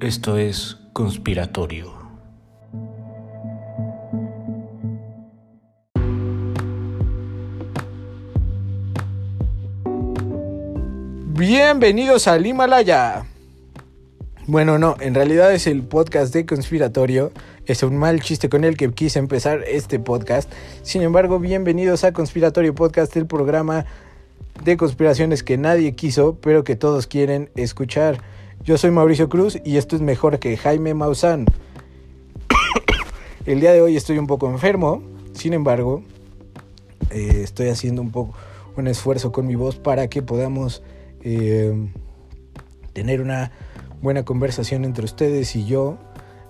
[0.00, 1.92] Esto es conspiratorio.
[11.26, 13.24] Bienvenidos al Himalaya.
[14.46, 17.32] Bueno, no, en realidad es el podcast de Conspiratorio.
[17.66, 20.48] Es un mal chiste con el que quise empezar este podcast.
[20.82, 23.84] Sin embargo, bienvenidos a Conspiratorio Podcast, el programa
[24.62, 28.20] de conspiraciones que nadie quiso, pero que todos quieren escuchar.
[28.64, 31.46] Yo soy Mauricio Cruz y esto es mejor que Jaime Maussan.
[33.46, 36.02] El día de hoy estoy un poco enfermo, sin embargo,
[37.10, 38.34] eh, estoy haciendo un poco
[38.76, 40.82] un esfuerzo con mi voz para que podamos
[41.22, 41.72] eh,
[42.92, 43.52] tener una
[44.02, 45.96] buena conversación entre ustedes y yo.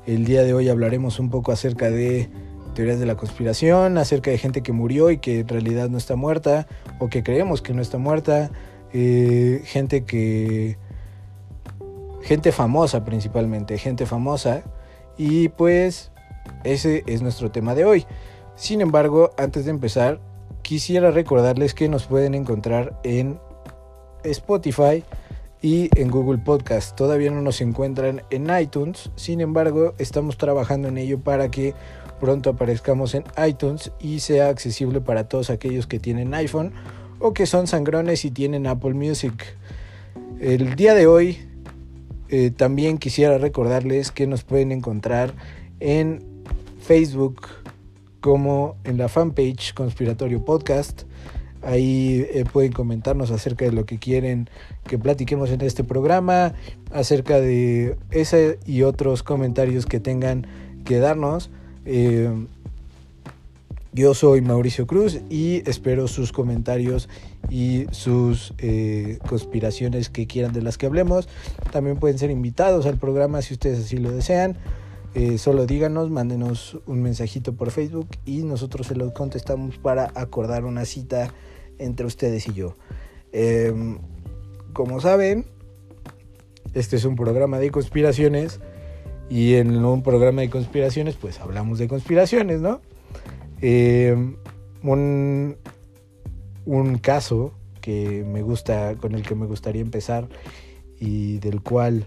[0.06, 2.28] El día de hoy hablaremos un poco acerca de
[2.74, 6.16] teorías de la conspiración, acerca de gente que murió y que en realidad no está
[6.16, 6.66] muerta,
[6.98, 8.50] o que creemos que no está muerta,
[8.92, 10.78] eh, gente que...
[12.22, 14.62] gente famosa principalmente, gente famosa,
[15.16, 16.10] y pues
[16.64, 18.06] ese es nuestro tema de hoy.
[18.54, 20.20] Sin embargo, antes de empezar,
[20.62, 23.38] quisiera recordarles que nos pueden encontrar en
[24.24, 25.04] Spotify
[25.62, 26.96] y en Google Podcast.
[26.96, 31.74] Todavía no nos encuentran en iTunes, sin embargo, estamos trabajando en ello para que
[32.20, 36.72] pronto aparezcamos en iTunes y sea accesible para todos aquellos que tienen iPhone
[37.20, 39.56] o que son sangrones y tienen Apple Music.
[40.40, 41.47] El día de hoy
[42.30, 45.32] eh, también quisiera recordarles que nos pueden encontrar
[45.80, 46.22] en
[46.82, 47.46] Facebook
[48.20, 51.02] como en la fanpage Conspiratorio Podcast.
[51.62, 54.48] Ahí eh, pueden comentarnos acerca de lo que quieren
[54.86, 56.54] que platiquemos en este programa,
[56.92, 60.46] acerca de ese y otros comentarios que tengan
[60.84, 61.50] que darnos.
[61.84, 62.30] Eh,
[63.92, 67.08] yo soy Mauricio Cruz y espero sus comentarios
[67.50, 71.28] y sus eh, conspiraciones que quieran de las que hablemos.
[71.72, 74.56] También pueden ser invitados al programa si ustedes así lo desean.
[75.14, 80.64] Eh, solo díganos, mándenos un mensajito por Facebook y nosotros se lo contestamos para acordar
[80.64, 81.32] una cita
[81.78, 82.76] entre ustedes y yo.
[83.32, 83.98] Em,
[84.72, 85.46] como saben,
[86.74, 88.60] este es un programa de conspiraciones
[89.30, 92.80] y en un programa de conspiraciones, pues hablamos de conspiraciones, ¿no?
[93.60, 94.14] Eh,
[94.82, 95.56] un,
[96.68, 100.28] un caso que me gusta, con el que me gustaría empezar
[101.00, 102.06] y del cual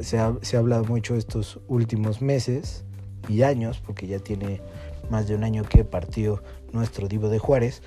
[0.00, 2.84] se, ha, se ha hablado mucho estos últimos meses
[3.28, 4.60] y años, porque ya tiene
[5.10, 6.42] más de un año que partió
[6.72, 7.82] nuestro Divo de Juárez,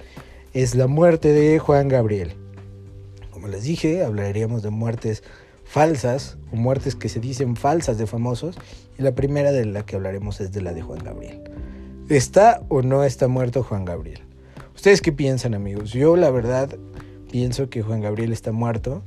[0.53, 2.35] es la muerte de Juan Gabriel.
[3.29, 5.23] Como les dije, hablaríamos de muertes
[5.65, 8.55] falsas o muertes que se dicen falsas de famosos
[8.97, 11.43] y la primera de la que hablaremos es de la de Juan Gabriel.
[12.07, 14.28] ¿Está o no está muerto Juan Gabriel?
[14.79, 15.91] ¿Ustedes qué piensan amigos?
[15.91, 16.73] Yo la verdad
[17.29, 19.03] pienso que Juan Gabriel está muerto.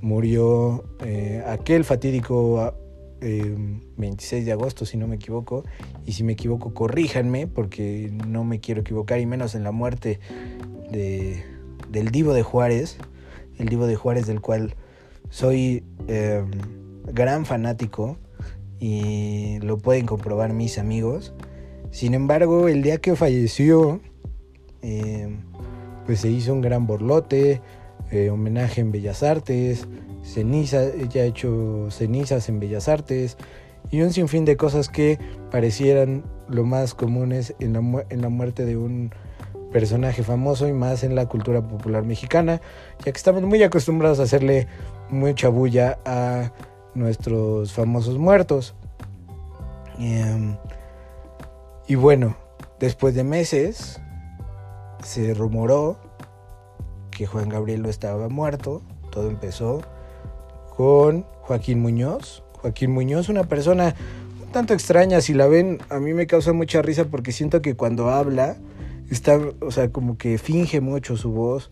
[0.00, 2.74] Murió eh, aquel fatídico
[3.20, 3.54] eh,
[3.98, 5.62] 26 de agosto, si no me equivoco.
[6.04, 10.18] Y si me equivoco, corríjanme, porque no me quiero equivocar, y menos en la muerte
[10.90, 11.44] de,
[11.88, 12.98] del Divo de Juárez.
[13.58, 14.74] El Divo de Juárez del cual
[15.30, 16.44] soy eh,
[17.12, 18.16] gran fanático
[18.80, 21.32] y lo pueden comprobar mis amigos.
[21.92, 24.00] Sin embargo, el día que falleció,
[24.82, 25.36] eh,
[26.06, 27.60] pues se hizo un gran borlote,
[28.10, 29.86] eh, homenaje en Bellas Artes,
[30.22, 33.36] ceniza, ella ha hecho cenizas en Bellas Artes
[33.90, 35.18] y un sinfín de cosas que
[35.50, 39.12] parecieran lo más comunes en la, en la muerte de un
[39.72, 42.60] personaje famoso y más en la cultura popular mexicana,
[42.98, 44.68] ya que estamos muy acostumbrados a hacerle
[45.08, 46.52] mucha bulla a
[46.94, 48.74] nuestros famosos muertos.
[49.98, 50.56] Eh,
[51.88, 52.36] y bueno,
[52.78, 54.00] después de meses
[55.02, 55.98] se rumoró
[57.10, 58.82] que Juan Gabriel no estaba muerto.
[59.10, 59.82] Todo empezó
[60.76, 62.42] con Joaquín Muñoz.
[62.60, 63.94] Joaquín Muñoz, una persona
[64.44, 67.74] un tanto extraña, si la ven, a mí me causa mucha risa porque siento que
[67.74, 68.56] cuando habla,
[69.10, 71.70] está, o sea, como que finge mucho su voz.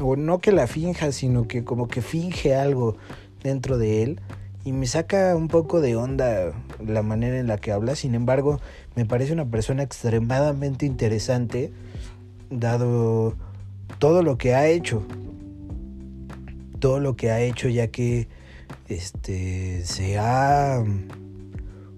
[0.00, 2.96] O no que la finja, sino que como que finge algo
[3.42, 4.20] dentro de él.
[4.64, 6.52] Y me saca un poco de onda
[6.84, 7.94] la manera en la que habla.
[7.94, 8.60] Sin embargo,
[8.94, 11.72] me parece una persona extremadamente interesante,
[12.52, 13.34] dado
[13.98, 15.02] todo lo que ha hecho.
[16.78, 18.28] Todo lo que ha hecho, ya que
[18.88, 20.82] este se ha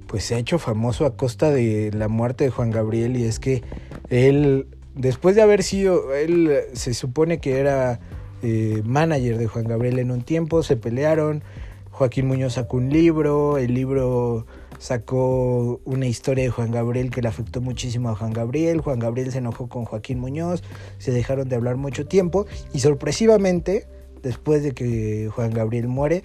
[0.06, 3.40] pues se ha hecho famoso a costa de la muerte de Juan Gabriel y es
[3.40, 3.62] que
[4.10, 7.98] él después de haber sido él se supone que era
[8.42, 11.42] eh, manager de Juan Gabriel en un tiempo se pelearon
[11.90, 14.46] Joaquín Muñoz sacó un libro el libro
[14.84, 18.82] sacó una historia de Juan Gabriel que le afectó muchísimo a Juan Gabriel.
[18.82, 20.62] Juan Gabriel se enojó con Joaquín Muñoz,
[20.98, 22.44] se dejaron de hablar mucho tiempo
[22.74, 23.88] y sorpresivamente,
[24.22, 26.22] después de que Juan Gabriel muere,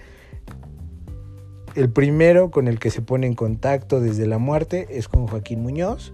[1.74, 5.62] el primero con el que se pone en contacto desde la muerte es con Joaquín
[5.62, 6.12] Muñoz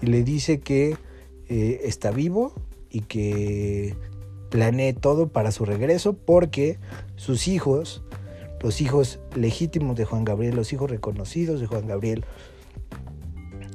[0.00, 0.96] y le dice que
[1.50, 2.54] eh, está vivo
[2.88, 3.94] y que
[4.48, 6.78] planee todo para su regreso porque
[7.16, 8.02] sus hijos,
[8.64, 12.24] los hijos legítimos de Juan Gabriel, los hijos reconocidos de Juan Gabriel,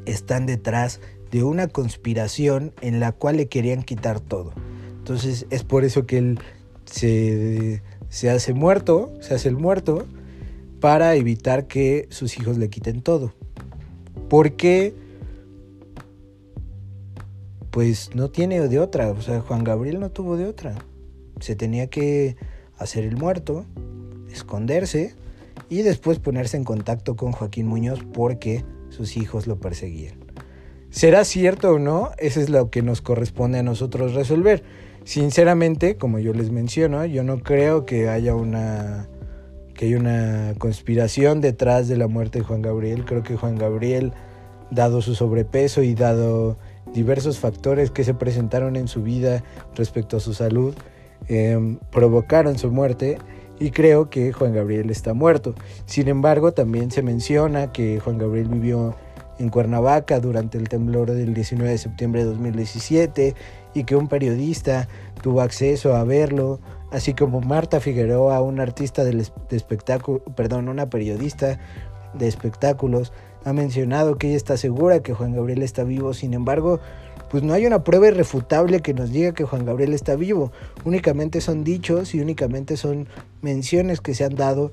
[0.07, 1.00] están detrás
[1.30, 4.51] de una conspiración en la cual le querían quitar todo.
[4.97, 6.39] Entonces es por eso que él
[6.86, 10.07] se, se hace muerto, se hace el muerto,
[10.80, 13.31] para evitar que sus hijos le quiten todo.
[14.27, 14.95] ¿Por qué?
[17.69, 20.74] Pues no tiene de otra, o sea, Juan Gabriel no tuvo de otra.
[21.41, 22.38] Se tenía que
[22.80, 23.68] hacer el muerto,
[24.39, 25.15] esconderse
[25.69, 30.15] y después ponerse en contacto con Joaquín Muñoz porque sus hijos lo perseguían.
[30.89, 32.09] ¿Será cierto o no?
[32.18, 34.63] Eso es lo que nos corresponde a nosotros resolver.
[35.03, 39.07] Sinceramente, como yo les menciono, yo no creo que haya una
[39.75, 43.06] que hay una conspiración detrás de la muerte de Juan Gabriel.
[43.06, 44.12] Creo que Juan Gabriel,
[44.71, 46.57] dado su sobrepeso y dado
[46.94, 49.41] diversos factores que se presentaron en su vida
[49.75, 50.74] respecto a su salud,
[51.30, 53.19] em, provocaron su muerte
[53.60, 55.54] y creo que Juan Gabriel está muerto.
[55.86, 58.96] Sin embargo, también se menciona que Juan Gabriel vivió
[59.38, 63.36] en Cuernavaca durante el temblor del 19 de septiembre de 2017
[63.74, 64.88] y que un periodista
[65.22, 66.60] tuvo acceso a verlo
[66.92, 71.60] así como Marta Figueroa, una artista de espectáculo, perdón, una periodista
[72.14, 73.14] de espectáculos,
[73.46, 76.80] ha mencionado que ella está segura que Juan Gabriel está vivo, sin embargo,
[77.30, 80.52] pues no hay una prueba irrefutable que nos diga que Juan Gabriel está vivo,
[80.84, 83.08] únicamente son dichos y únicamente son
[83.42, 84.72] menciones que se han dado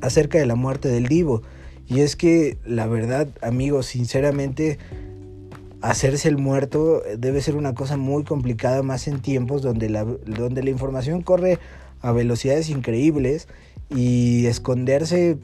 [0.00, 1.42] acerca de la muerte del divo.
[1.86, 4.78] Y es que la verdad, amigos, sinceramente,
[5.80, 10.62] hacerse el muerto debe ser una cosa muy complicada, más en tiempos donde la, donde
[10.62, 11.58] la información corre
[12.00, 13.48] a velocidades increíbles
[13.90, 15.38] y esconderse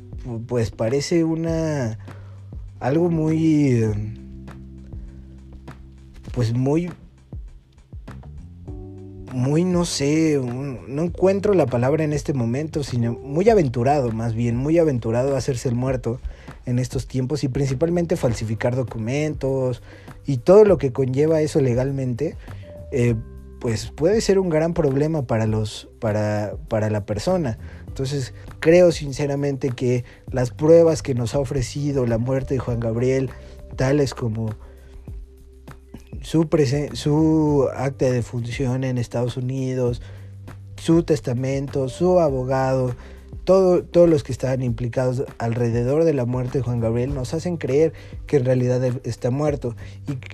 [0.46, 1.98] pues parece una
[2.78, 3.84] algo muy
[6.32, 6.90] pues muy
[9.32, 14.56] muy no sé, no encuentro la palabra en este momento, sino muy aventurado más bien,
[14.56, 16.20] muy aventurado a hacerse el muerto
[16.66, 19.82] en estos tiempos y principalmente falsificar documentos
[20.26, 22.36] y todo lo que conlleva eso legalmente,
[22.92, 23.14] eh,
[23.60, 27.58] pues puede ser un gran problema para, los, para, para la persona.
[27.86, 33.30] Entonces creo sinceramente que las pruebas que nos ha ofrecido la muerte de Juan Gabriel,
[33.76, 34.54] tales como
[36.22, 36.48] su,
[36.92, 40.02] su acta de función en Estados Unidos,
[40.76, 42.94] su testamento, su abogado,
[43.44, 47.92] todos los que estaban implicados alrededor de la muerte de Juan Gabriel nos hacen creer
[48.26, 49.74] que en realidad está muerto.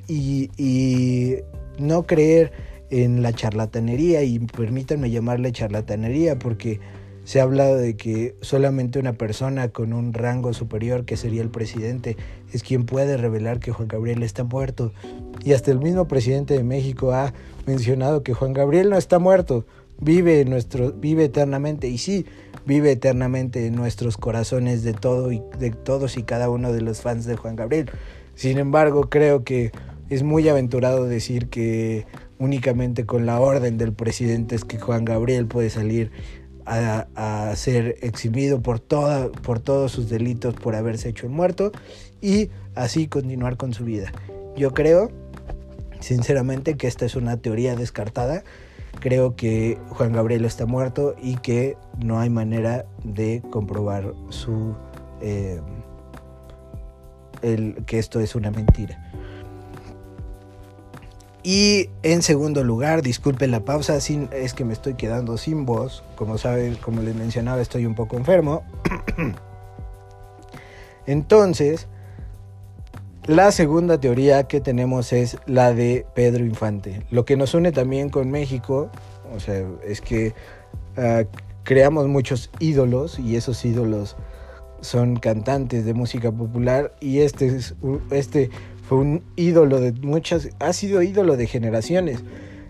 [0.08, 1.38] Y,
[1.78, 2.52] no creer
[2.88, 6.81] en la charlatanería y permítanme llamarle charlatanería porque
[7.26, 11.50] se ha hablado de que solamente una persona con un rango superior, que sería el
[11.50, 12.17] presidente,
[12.52, 14.93] es quien puede revelar que Juan Gabriel está muerto.
[15.44, 17.34] Y hasta el mismo presidente de México ha
[17.67, 19.67] mencionado que Juan Gabriel no está muerto,
[19.99, 21.88] vive, nuestro, vive eternamente.
[21.88, 22.26] Y sí,
[22.64, 27.00] vive eternamente en nuestros corazones de, todo y, de todos y cada uno de los
[27.00, 27.90] fans de Juan Gabriel.
[28.37, 29.73] Sin embargo, creo que
[30.11, 32.06] es muy aventurado decir que
[32.38, 36.12] únicamente con la orden del presidente es que Juan Gabriel puede salir
[36.66, 41.73] a, ser exhibido por, toda, por todos sus delitos por haberse hecho el muerto
[42.20, 44.12] y así continuar con su vida.
[44.56, 45.11] Yo creo,
[46.00, 48.42] sinceramente, que esta es una teoría descartada
[49.00, 54.75] creo que Juan Gabriel está muerto y que no hay manera de comprobar su
[55.20, 55.61] eh,
[57.42, 59.05] el, que esto es una mentira.
[61.48, 66.02] Y en segundo lugar, disculpen la pausa, es que me estoy quedando sin voz.
[66.16, 68.64] Como saben, como les mencionaba, estoy un poco enfermo.
[71.06, 71.86] Entonces,
[73.26, 77.06] la segunda teoría que tenemos es la de Pedro Infante.
[77.12, 78.90] Lo que nos une también con México,
[79.32, 80.34] o sea, es que
[80.96, 81.22] ah,
[81.62, 84.16] creamos muchos ídolos y esos ídolos
[84.80, 87.76] son cantantes de música popular y este, es,
[88.10, 88.50] este
[88.88, 92.23] fue un ídolo de muchas, ha sido ídolo de generaciones.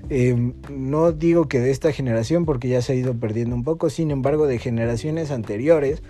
[0.08, 3.90] Em, no digo que de esta generación porque ya se ha ido perdiendo un poco,
[3.90, 6.02] sin embargo de generaciones anteriores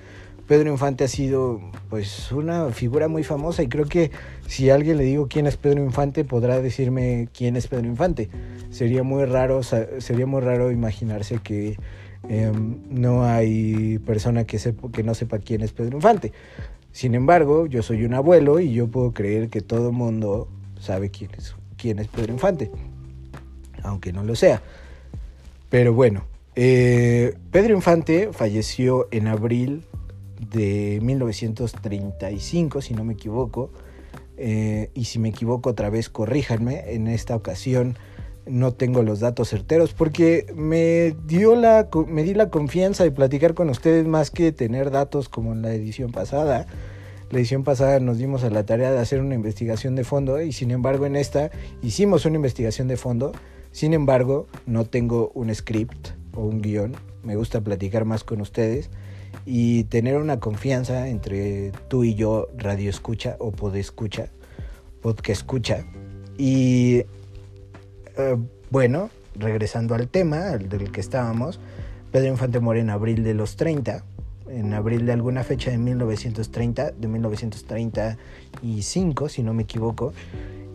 [0.47, 1.61] Pedro Infante ha sido
[1.91, 4.13] pues una figura muy famosa y creo que
[4.47, 8.31] si a alguien le digo quién es Pedro Infante podrá decirme quién es Pedro Infante.
[8.71, 11.77] Sería muy raro, sería muy raro imaginarse que
[12.29, 14.59] em, no hay persona que,
[14.93, 16.33] que no sepa quién es Pedro Infante.
[16.97, 20.49] Sin embargo, yo soy un abuelo y yo puedo creer que todo el mundo
[20.81, 21.29] sabe quién
[21.99, 22.71] es, Pedro Infante,
[23.83, 24.63] aunque no lo sea.
[25.69, 26.25] Pero bueno,
[26.55, 29.85] eh, Pedro Infante falleció en abril
[30.41, 33.71] de 1935, si no me equivoco.
[34.39, 36.95] Eh, y si me equivoco otra vez, corríjanme.
[36.95, 37.99] En esta ocasión
[38.47, 43.55] no tengo los datos certeros porque me dio la me di la confianza de platicar
[43.55, 46.67] con ustedes más que tener datos como en la edición pasada.
[47.31, 50.53] La edición pasada nos dimos a la tarea de hacer una investigación de fondo y
[50.53, 51.51] sin embargo en esta
[51.83, 53.33] hicimos una investigación de fondo.
[53.73, 56.95] Sin embargo, no tengo un script o un guion.
[57.25, 58.91] Me gusta platicar más con ustedes
[59.45, 64.29] y tener una confianza entre tú y yo, radio escucha o pod escucha,
[65.03, 65.85] podcast escucha.
[66.39, 67.05] Y
[68.17, 68.37] eh,
[68.71, 71.61] bueno, regresando al tema del que estábamos,
[72.13, 74.05] Pedro Infante muere en abril de los 30,
[74.49, 80.13] en abril de alguna fecha de 1930, de 1935, si no me equivoco,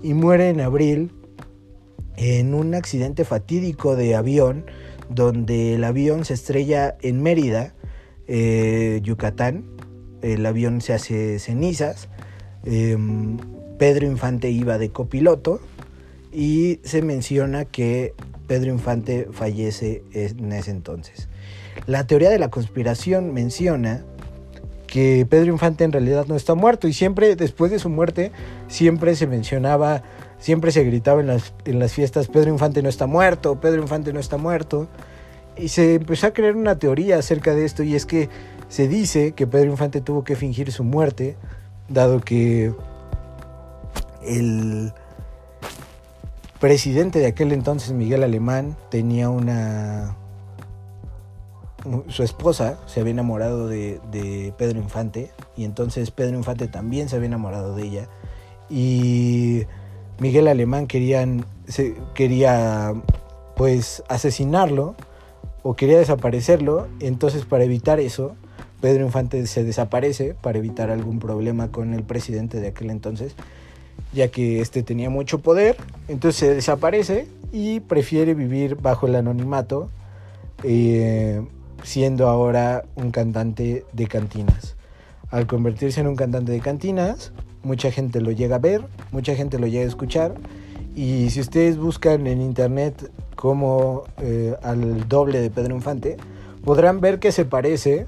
[0.04, 1.12] y muere en abril
[2.18, 4.66] en un accidente fatídico de avión,
[5.10, 7.74] donde el avión se estrella en Mérida,
[8.28, 9.66] eh, Yucatán,
[10.22, 12.10] el avión se hace cenizas,
[12.64, 13.38] em,
[13.78, 15.60] Pedro Infante iba de copiloto,
[16.32, 18.14] y se menciona que
[18.48, 21.28] Pedro Infante fallece en ese entonces.
[21.88, 24.04] La teoría de la conspiración menciona
[24.88, 28.32] que Pedro Infante en realidad no está muerto y siempre después de su muerte
[28.68, 30.04] siempre se mencionaba,
[30.38, 34.12] siempre se gritaba en las, en las fiestas, Pedro Infante no está muerto, Pedro Infante
[34.12, 34.88] no está muerto.
[35.58, 38.30] Y se empezó a crear una teoría acerca de esto y es que
[38.68, 41.36] se dice que Pedro Infante tuvo que fingir su muerte,
[41.90, 42.74] dado que
[44.24, 44.94] el,
[46.62, 50.16] presidente de aquel entonces, Miguel Alemán, tenía una...
[52.08, 57.26] Su esposa se había enamorado de, Pedro Infante y entonces Pedro Infante también se había
[57.26, 58.08] enamorado de ella
[58.70, 59.64] y
[60.20, 62.94] Miguel Alemán querían, se, quería
[63.56, 64.94] pues asesinarlo
[65.64, 68.36] o quería desaparecerlo, entonces para evitar eso,
[68.80, 73.36] Pedro Infante se desaparece para evitar algún problema con el presidente de aquel entonces
[74.14, 79.90] ya que este tenía mucho poder, entonces se desaparece y prefiere vivir bajo el anonimato,
[80.64, 81.42] eh,
[81.84, 84.76] siendo ahora un cantante de cantinas.
[85.30, 87.32] Al convertirse en un cantante de cantinas,
[87.64, 90.34] mucha gente lo llega a ver, mucha gente lo llega a escuchar,
[90.96, 96.18] y si ustedes buscan en internet como eh, al doble de Pedro Infante,
[96.66, 98.08] podrán ver que se parece,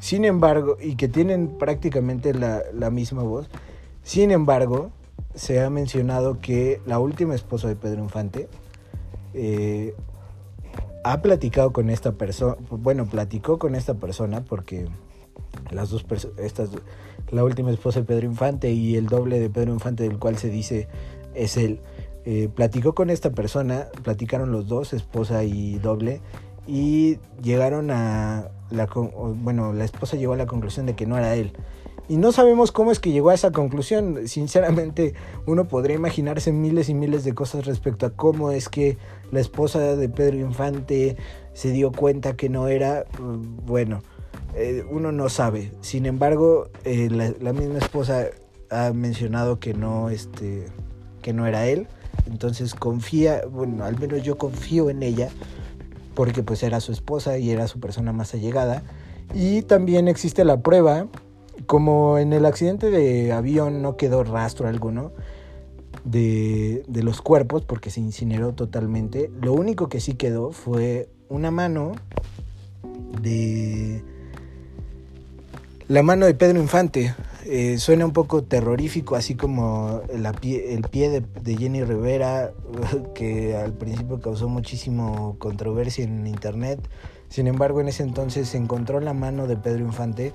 [0.00, 3.48] sin embargo, y que tienen prácticamente la, la misma voz.
[4.02, 4.90] Sin embargo,
[5.36, 8.48] se ha mencionado que la última esposa de Pedro Infante
[9.34, 9.94] eh,
[11.04, 14.86] ha platicado con esta persona, bueno, platicó con esta persona porque
[15.70, 16.34] las dos personas,
[17.30, 20.48] la última esposa de Pedro Infante y el doble de Pedro Infante del cual se
[20.48, 20.88] dice
[21.34, 21.80] es él,
[22.24, 26.22] eh, platicó con esta persona, platicaron los dos, esposa y doble,
[26.66, 31.36] y llegaron a la, bueno, la esposa llegó a la conclusión de que no era
[31.36, 31.52] él.
[32.08, 34.28] Y no sabemos cómo es que llegó a esa conclusión.
[34.28, 35.14] Sinceramente,
[35.46, 38.96] uno podría imaginarse miles y miles de cosas respecto a cómo es que
[39.32, 41.16] la esposa de Pedro Infante
[41.52, 44.02] se dio cuenta que no era, mm, bueno,
[44.54, 45.72] eh, uno no sabe.
[45.80, 48.26] Sin embargo, eh, la, misma esposa
[48.70, 50.66] ha mencionado que no, este,
[51.22, 51.88] que no era él.
[52.26, 55.28] Entonces confía, bueno, al menos yo confío en ella,
[56.14, 58.82] porque pues era su esposa y era su persona más allegada.
[59.34, 61.08] Y también existe la prueba
[61.64, 65.12] como en el accidente de avión no quedó rastro alguno
[66.04, 71.92] de, los cuerpos porque se incineró totalmente, lo único que sí quedó fue una mano
[73.20, 74.02] de
[75.88, 77.14] la mano de Pedro Infante.
[77.44, 80.26] Eh, suena un poco terrorífico, así como el
[80.90, 82.52] pie de, de, Jenny Rivera,
[83.14, 86.80] que al principio causó muchísimo controversia en internet.
[87.28, 90.32] Sin embargo, en ese entonces se encontró la mano de Pedro Infante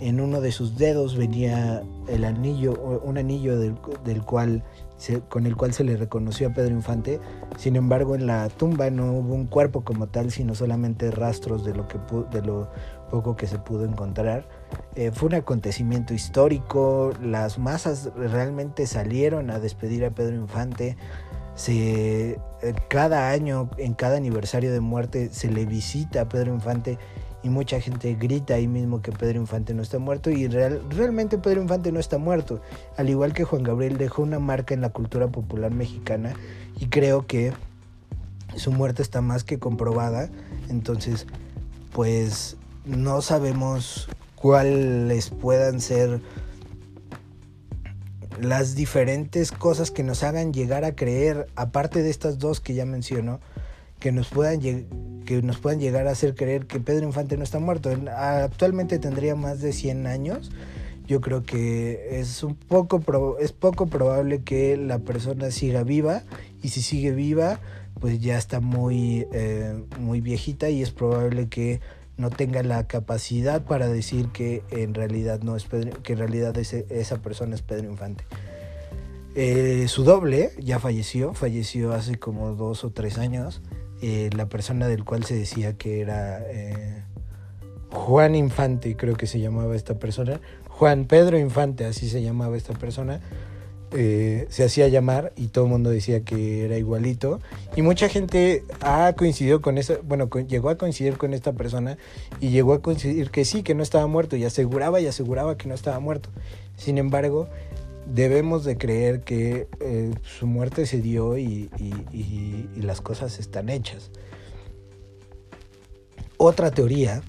[0.00, 3.74] en uno de sus dedos venía el anillo, un anillo del,
[4.24, 4.62] cual
[5.28, 7.20] con el cual se le reconoció a Pedro Infante.
[7.58, 11.74] Sin embargo, en la tumba no hubo un cuerpo como tal, sino solamente rastros de
[11.74, 11.98] lo, que,
[12.32, 12.68] de lo
[13.10, 14.48] poco que se pudo encontrar.
[14.96, 20.96] Eh, fue un acontecimiento histórico, las masas realmente salieron a despedir a Pedro Infante.
[21.54, 22.32] Se,
[22.62, 26.98] eh, cada año, en cada aniversario de muerte, se le visita a Pedro Infante
[27.44, 31.60] y mucha gente grita ahí mismo que Pedro Infante no está muerto y realmente Pedro
[31.60, 32.62] Infante no está muerto,
[32.96, 36.32] al igual que Juan Gabriel dejó una marca en la cultura popular mexicana
[36.80, 37.52] y creo que
[38.56, 40.30] su muerte está más que comprobada,
[40.70, 41.26] entonces
[41.92, 42.56] pues
[42.86, 46.20] no sabemos cuáles puedan ser
[48.40, 52.84] las diferentes cosas que nos hagan llegar a creer, aparte de estas dos que ya
[52.84, 53.40] menciono,
[54.00, 57.58] que nos puedan que nos puedan llegar a hacer creer que Pedro Infante no está
[57.58, 57.90] muerto.
[58.16, 60.52] Actualmente tendría más de 100 años.
[61.06, 63.02] Yo creo que es un poco
[63.38, 66.22] es poco probable que la persona siga viva
[66.62, 67.60] y si sigue viva
[68.00, 71.80] pues ya está muy eh, muy viejita y es probable que
[72.16, 75.66] no tenga la capacidad para decir que en realidad no es
[76.02, 78.24] que en realidad esa persona es Pedro Infante.
[79.36, 83.62] Eh, su doble ya falleció, falleció hace como dos o tres años.
[84.00, 87.02] Eh, la persona del cual se decía que era eh,
[87.90, 92.74] Juan Infante, creo que se llamaba esta persona, Juan Pedro Infante, así se llamaba esta
[92.74, 93.20] persona,
[93.92, 97.40] se hacía llamar y todo el mundo decía que era igualito.
[97.76, 101.96] Y mucha gente ha coincidido con esa, bueno, llegó a coincidir con esta persona
[102.40, 105.68] y llegó a coincidir que sí, que no estaba muerto y aseguraba y aseguraba que
[105.68, 106.30] no estaba muerto.
[106.76, 107.48] Sin embargo,
[108.06, 111.70] debemos de creer que eh, su muerte se dio y,
[112.76, 114.10] las cosas están hechas.
[116.36, 117.22] Otra teoría,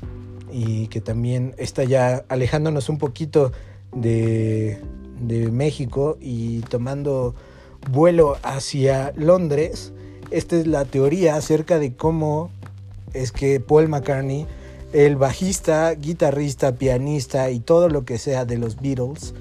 [0.51, 3.51] y que también está ya alejándonos un poquito
[3.93, 4.81] de,
[5.19, 7.35] de México y tomando
[7.91, 9.93] vuelo hacia Londres,
[10.31, 12.49] esta es la teoría acerca de cómo
[13.13, 14.45] es que Paul McCartney,
[14.93, 19.33] el bajista, guitarrista, pianista y todo lo que sea de los Beatles,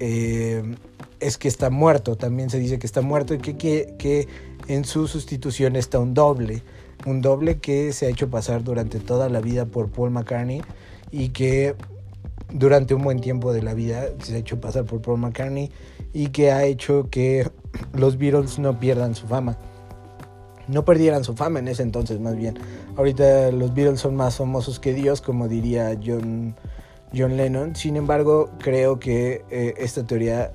[0.00, 0.62] eh,
[1.20, 4.28] es que está muerto, también se dice que está muerto y que, que,
[4.68, 6.62] en su sustitución está un doble,
[7.04, 10.62] un doble que se ha hecho pasar durante toda la vida por Paul McCartney
[11.10, 11.74] y que
[12.52, 15.70] durante un buen tiempo de la vida se ha hecho pasar por Paul McCartney
[16.12, 17.50] y que ha hecho que
[17.94, 19.56] los Beatles no pierdan su fama.
[20.68, 22.58] No perdieran su fama en ese entonces, más bien.
[22.96, 26.54] Ahorita los Beatles son más famosos que Dios, como diría John
[27.14, 27.76] John Lennon.
[27.76, 30.52] Sin embargo, creo que eh, esta teoría,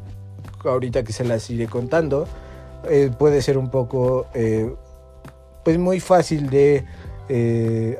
[0.63, 2.27] ahorita que se las iré contando,
[2.89, 4.73] eh, puede ser un poco, eh,
[5.63, 6.85] pues muy fácil de,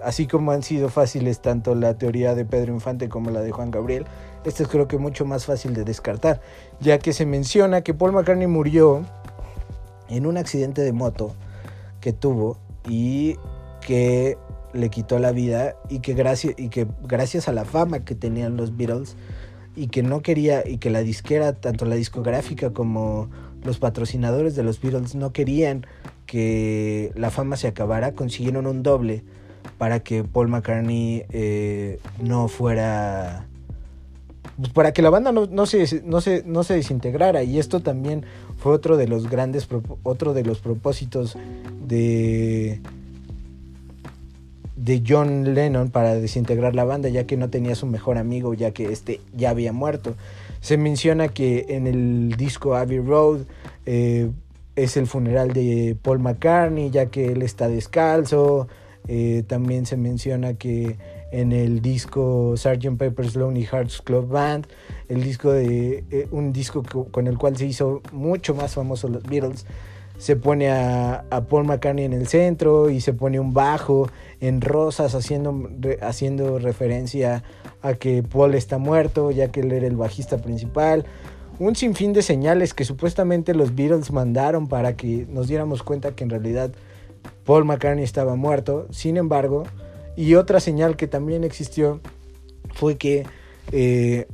[0.04, 3.72] así como han sido fáciles tanto la teoría de Pedro Infante como la de Juan
[3.72, 4.06] Gabriel,
[4.46, 6.42] esta es creo que mucho más fácil de descartar,
[6.80, 9.06] ya que se menciona que Paul McCartney murió
[10.10, 11.36] en un accidente de moto
[12.00, 13.36] que tuvo y
[13.86, 14.38] que
[14.74, 18.58] le quitó la vida y que, gracias, y que gracias a la fama que tenían
[18.58, 19.16] los Beatles
[19.76, 23.30] y que no quería y que la disquera, tanto la discográfica como
[23.64, 25.86] los patrocinadores de los Beatles no querían
[26.28, 29.24] que la fama se acabara, consiguieron un doble
[29.80, 33.48] para que Paul McCartney eh, no fuera...
[34.58, 37.80] Pues para que la banda no, no, se, no, se, no se desintegrara y esto
[37.80, 38.26] también
[38.58, 39.68] fue otro de los grandes,
[40.02, 41.38] otro de los propósitos
[41.86, 42.82] de,
[44.76, 48.72] de John Lennon para desintegrar la banda, ya que no tenía su mejor amigo, ya
[48.72, 50.16] que este ya había muerto.
[50.60, 53.42] Se menciona que en el disco Abbey Road
[53.86, 54.32] eh,
[54.78, 58.68] es el funeral de Paul McCartney, ya que él está descalzo.
[59.08, 60.98] Eh, también se menciona que
[61.32, 62.98] en el disco Sgt.
[62.98, 64.68] Pepper's Lonely Hearts Club Band,
[65.10, 69.24] el disco de eh, un disco con el cual se hizo mucho más famoso los
[69.24, 69.66] Beatles,
[70.18, 74.10] se pone a, Paul McCartney en el centro y se pone un bajo
[74.42, 75.70] en rosas haciendo,
[76.02, 77.44] haciendo referencia
[77.82, 81.06] a que Paul está muerto, ya que él era el bajista principal.
[81.60, 86.24] Un sinfín de señales que supuestamente los Beatles mandaron para que nos diéramos cuenta que
[86.24, 86.72] en realidad
[87.46, 88.88] Paul McCartney estaba muerto.
[88.92, 89.64] Sin embargo,
[90.16, 92.00] y otra señal que también existió
[92.76, 93.26] fue que
[93.72, 94.28] eh,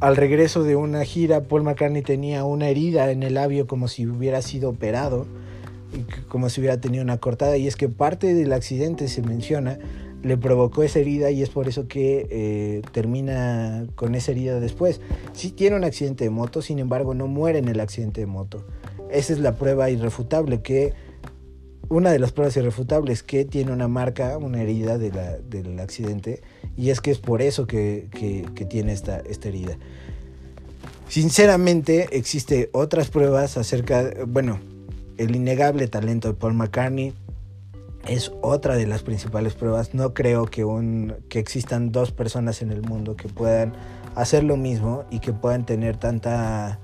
[0.00, 4.06] al regreso de una gira, Paul McCartney tenía una herida en el labio como si
[4.06, 5.26] hubiera sido operado,
[6.28, 7.56] como si hubiera tenido una cortada.
[7.56, 9.78] Y es que parte del accidente se menciona,
[10.26, 15.00] le provocó esa herida y es por eso que eh, termina con esa herida después.
[15.32, 18.64] Sí tiene un accidente de moto, sin embargo no muere en el accidente de moto.
[19.10, 20.94] Esa es la prueba irrefutable que
[21.88, 26.42] una de las pruebas irrefutables que tiene una marca, una herida del accidente,
[26.76, 28.08] y es que es por eso que,
[28.68, 29.78] tiene esta, esta herida.
[31.08, 34.58] Sinceramente, existe otras pruebas acerca, bueno,
[35.18, 37.14] el innegable talento de Paul McCartney
[38.08, 39.94] es otra de las principales pruebas.
[39.94, 43.74] No creo que, un, que existan dos personas en el mundo que puedan
[44.14, 46.78] hacer lo mismo y que puedan tener tanta,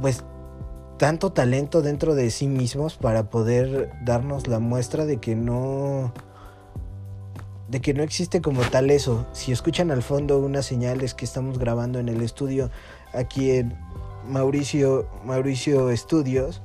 [0.00, 0.24] pues,
[0.98, 6.12] tanto talento dentro de sí mismos para poder darnos la muestra de que no
[7.68, 9.26] de que no existe como tal eso.
[9.32, 12.70] Si escuchan al fondo unas señales que estamos grabando en el estudio
[13.12, 13.76] aquí en
[14.26, 16.62] Mauricio Mauricio Estudios,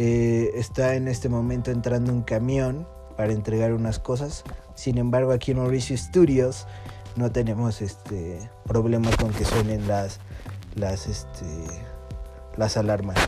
[0.00, 4.44] eh, está en este momento entrando un camión para entregar unas cosas.
[4.76, 6.68] Sin embargo, aquí en Mauricio Studios
[7.16, 10.20] no tenemos este problema con que suenen las
[10.76, 11.46] las este
[12.56, 13.18] las alarmas.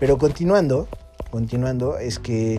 [0.00, 0.88] Pero continuando,
[1.30, 2.58] continuando, es que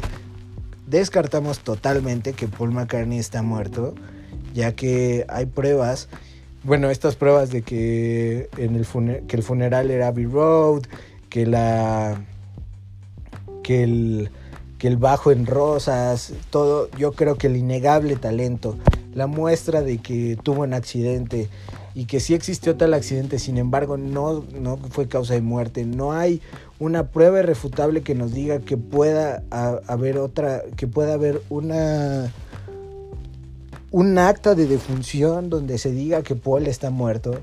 [0.86, 3.96] descartamos totalmente que Paul McCartney está muerto,
[4.54, 6.08] ya que hay pruebas,
[6.64, 8.86] bueno, estas pruebas de que, en el,
[9.26, 10.84] que el funeral era Abbey Road,
[11.30, 12.26] que la
[13.66, 14.30] que el
[14.78, 18.78] que el bajo en rosas, todo, yo creo que el innegable talento,
[19.14, 21.50] la muestra de que tuvo un accidente
[21.94, 26.12] y que sí existió tal accidente, sin embargo no, no fue causa de muerte, no
[26.12, 26.42] hay
[26.78, 29.44] una prueba irrefutable que nos diga que pueda
[29.88, 32.34] haber otra, que pueda haber una
[33.92, 37.40] un acta de defunción donde se diga que Paul está muerto,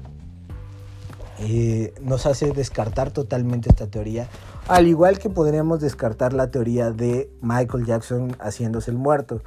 [1.39, 4.29] eh, nos hace descartar totalmente esta teoría.
[4.69, 9.43] Al igual que podríamos descartar la teoría de Michael Jackson haciéndose el muerto.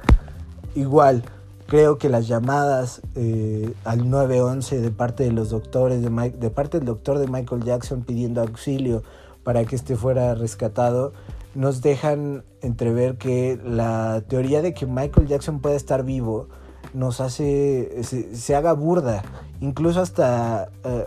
[0.74, 1.24] Igual,
[1.66, 6.86] creo que las llamadas eh, al 911 de parte de los doctores, de, parte del
[6.86, 9.02] doctor de Michael Jackson pidiendo auxilio
[9.42, 11.14] para que este fuera rescatado,
[11.54, 16.48] nos dejan entrever que la teoría de que Michael Jackson puede estar vivo
[16.92, 19.22] nos hace, se, haga burda,
[19.60, 21.06] incluso hasta, eh,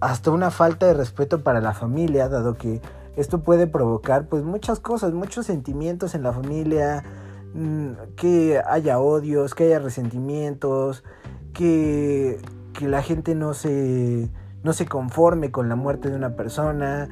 [0.00, 2.80] hasta una falta de respeto para la familia, dado que
[3.16, 7.02] esto puede provocar pues muchas cosas, muchos sentimientos en la familia,
[7.54, 11.02] mm, que haya odios, que haya resentimientos,
[11.52, 12.40] que,
[12.74, 14.30] que la gente no se
[14.62, 17.08] no se conforme con la muerte de una persona.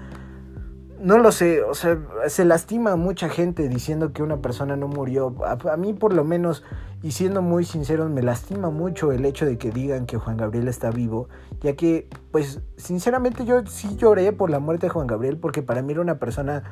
[1.00, 4.88] No lo sé, o sea, se lastima a mucha gente diciendo que una persona no
[4.88, 5.34] murió.
[5.44, 6.62] A, mí por lo menos,
[7.02, 10.68] y siendo muy sincero, me lastima mucho el hecho de que digan que Juan Gabriel
[10.68, 11.28] está vivo,
[11.60, 15.82] ya que, pues, sinceramente yo sí lloré por la muerte de Juan Gabriel, porque para
[15.82, 16.62] mí era una persona,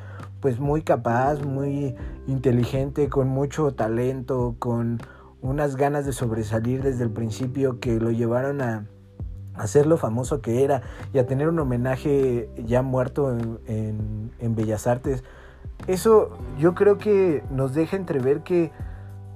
[0.41, 5.01] pues, muy capaz, muy inteligente, con mucho talento, con
[5.43, 8.87] unas ganas de sobresalir desde el principio que lo llevaron a
[9.55, 13.37] a ser lo famoso que era y a tener un homenaje ya muerto
[13.67, 15.25] en, Bellas Artes.
[15.87, 18.71] Eso yo creo que nos deja entrever que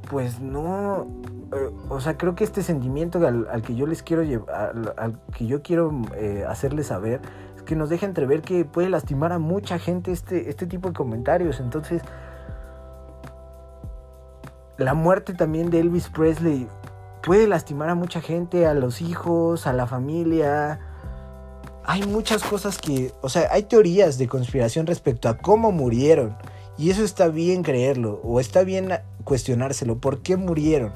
[0.09, 1.09] pues no,
[1.53, 5.47] eh, o sea, creo que este sentimiento al, que yo les quiero llevar, al, que
[5.47, 7.21] yo quiero eh, hacerles saber,
[7.57, 10.95] es que nos deja entrever que puede lastimar a mucha gente este, este tipo de
[10.95, 11.59] comentarios.
[11.59, 12.03] Entonces,
[14.79, 16.69] la muerte también de Elvis Presley
[17.27, 20.79] puede lastimar a mucha gente, a los hijos, a la familia.
[21.85, 26.37] Hay muchas cosas que, o sea, hay teorías de conspiración respecto a cómo murieron.
[26.79, 28.91] Y eso está bien creerlo, o está bien
[29.25, 29.99] cuestionárselo.
[29.99, 30.93] ¿Por qué murieron?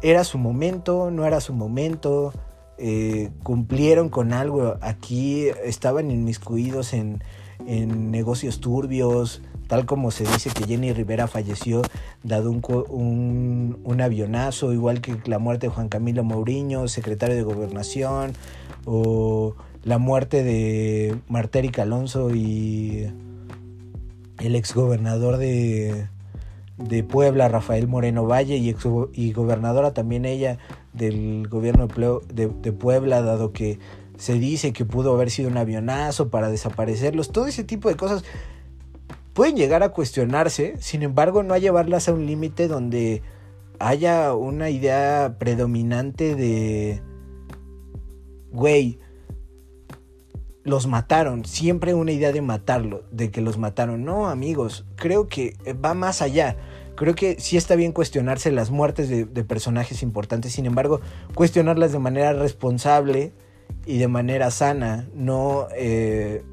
[0.00, 1.10] ¿Era su momento?
[1.10, 2.32] ¿No era su momento?
[2.78, 4.78] Eh, ¿Cumplieron con algo?
[4.80, 7.22] Aquí estaban inmiscuidos en,
[7.66, 11.80] en negocios turbios tal como se dice que Jenny Rivera falleció
[12.22, 18.34] dado un, un, avionazo, igual que la muerte de Juan Camilo Mourinho, secretario de Gobernación,
[18.84, 23.10] o la muerte de Martérica Alonso y
[24.40, 26.06] el exgobernador de,
[26.76, 30.58] de Puebla, Rafael Moreno Valle, y, ex, y gobernadora también ella
[30.92, 31.88] del gobierno
[32.30, 33.78] de, de Puebla, dado que
[34.18, 38.22] se dice que pudo haber sido un avionazo para desaparecerlos, todo ese tipo de cosas
[39.32, 43.22] pueden llegar a cuestionarse, sin embargo no a llevarlas a un límite donde
[43.78, 47.02] haya una idea predominante de,
[48.50, 48.98] güey,
[50.64, 54.04] los mataron, siempre una idea de matarlo, de que los mataron.
[54.04, 56.56] No, amigos, creo que va más allá.
[56.94, 61.00] Creo que sí está bien cuestionarse las muertes de, personajes importantes, sin embargo,
[61.34, 63.32] cuestionarlas de manera responsable
[63.86, 66.44] y de manera sana, no eh,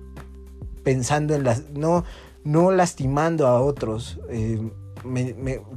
[0.83, 1.69] pensando en las...
[1.71, 2.03] No,
[2.49, 4.19] no lastimando a otros.
[4.29, 4.59] Eh,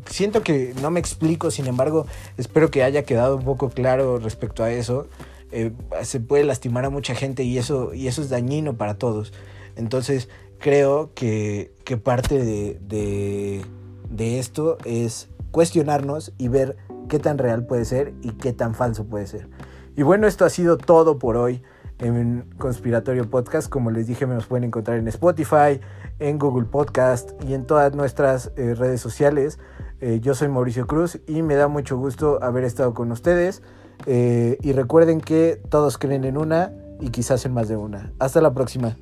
[0.06, 2.06] siento que no me explico, sin embargo,
[2.38, 5.06] espero que haya quedado un poco claro respecto a eso.
[5.50, 9.35] Eh, se puede lastimar a mucha gente y eso, y eso es dañino para todos.
[9.76, 13.62] Entonces, creo que, que parte de, de,
[14.08, 16.78] de esto es cuestionarnos y ver
[17.11, 19.46] qué tan real puede ser y qué tan falso puede ser.
[19.94, 21.62] Y bueno, esto ha sido todo por hoy
[22.03, 23.69] en Conspiratorio Podcast.
[23.69, 25.81] Como les dije, me los pueden encontrar en Spotify,
[26.19, 29.59] en Google Podcast y en todas nuestras eh, redes sociales.
[30.01, 33.62] Eh, yo soy Mauricio Cruz y me da mucho gusto haber estado con ustedes.
[34.07, 38.12] Eh, y recuerden que todos creen en una y quizás en más de una.
[38.19, 38.97] Hasta la próxima.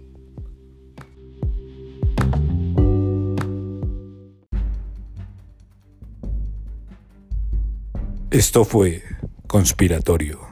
[8.31, 9.03] Esto fue
[9.49, 10.50] Conspiratorio.